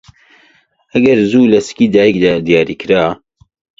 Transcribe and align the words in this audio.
ئەگەر 0.93 1.17
زوو 1.31 1.51
لەسکی 1.53 1.91
دایکدا 1.95 2.33
دیاریکرا 2.47 3.05